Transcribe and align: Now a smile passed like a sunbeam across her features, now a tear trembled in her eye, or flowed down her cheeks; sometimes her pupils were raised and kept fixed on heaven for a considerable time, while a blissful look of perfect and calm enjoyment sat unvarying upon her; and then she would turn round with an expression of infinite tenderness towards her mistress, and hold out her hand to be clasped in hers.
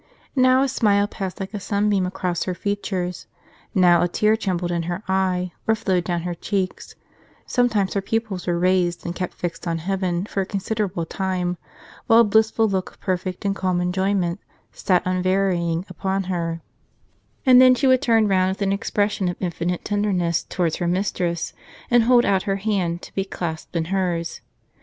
Now 0.35 0.63
a 0.63 0.67
smile 0.67 1.05
passed 1.05 1.39
like 1.39 1.53
a 1.53 1.59
sunbeam 1.59 2.07
across 2.07 2.45
her 2.45 2.55
features, 2.55 3.27
now 3.75 4.01
a 4.01 4.07
tear 4.07 4.35
trembled 4.35 4.71
in 4.71 4.81
her 4.89 5.03
eye, 5.07 5.51
or 5.67 5.75
flowed 5.75 6.05
down 6.05 6.23
her 6.23 6.33
cheeks; 6.33 6.95
sometimes 7.45 7.93
her 7.93 8.01
pupils 8.01 8.47
were 8.47 8.57
raised 8.57 9.05
and 9.05 9.13
kept 9.13 9.35
fixed 9.35 9.67
on 9.67 9.77
heaven 9.77 10.25
for 10.25 10.41
a 10.41 10.45
considerable 10.47 11.05
time, 11.05 11.55
while 12.07 12.21
a 12.21 12.23
blissful 12.23 12.67
look 12.67 12.89
of 12.93 12.99
perfect 12.99 13.45
and 13.45 13.55
calm 13.55 13.79
enjoyment 13.79 14.39
sat 14.71 15.03
unvarying 15.05 15.85
upon 15.87 16.23
her; 16.23 16.61
and 17.45 17.61
then 17.61 17.75
she 17.75 17.85
would 17.85 18.01
turn 18.01 18.27
round 18.27 18.49
with 18.49 18.63
an 18.63 18.71
expression 18.73 19.27
of 19.29 19.35
infinite 19.39 19.85
tenderness 19.85 20.41
towards 20.41 20.77
her 20.77 20.87
mistress, 20.87 21.53
and 21.91 22.05
hold 22.05 22.25
out 22.25 22.41
her 22.49 22.55
hand 22.55 23.03
to 23.03 23.13
be 23.13 23.23
clasped 23.23 23.75
in 23.75 23.85
hers. 23.93 24.41